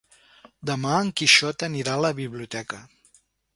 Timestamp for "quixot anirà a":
1.21-2.05